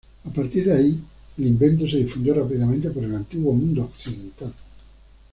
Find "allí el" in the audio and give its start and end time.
0.73-1.45